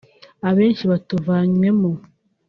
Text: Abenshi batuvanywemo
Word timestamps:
Abenshi 0.49 0.83
batuvanywemo 0.91 1.89